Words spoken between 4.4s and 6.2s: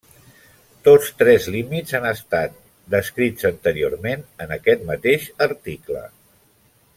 en aquest mateix article.